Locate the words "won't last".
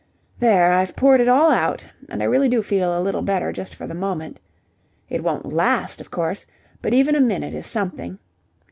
5.23-6.01